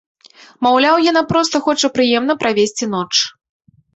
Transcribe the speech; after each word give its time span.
Маўляў, 0.67 0.95
яна 1.07 1.21
проста 1.33 1.55
хоча 1.67 1.87
прыемна 1.97 2.33
правесці 2.45 2.85
ноч. 2.97 3.13